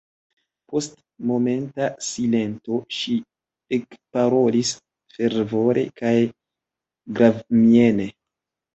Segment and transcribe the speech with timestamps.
[0.69, 0.95] Post
[1.31, 3.19] momenta silento ŝi
[3.79, 4.75] ekparolis
[5.15, 6.19] fervore kaj
[7.23, 8.15] gravmiene: